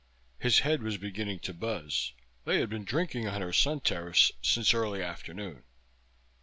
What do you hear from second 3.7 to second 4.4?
terrace